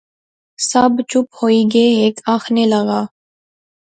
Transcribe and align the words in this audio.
سب 0.71 0.91
چپ 1.09 1.25
ہوئی 1.39 1.59
گئے۔ 1.71 1.87
ہیک 2.01 2.17
آخنے 2.35 2.63
لغا 2.73 3.01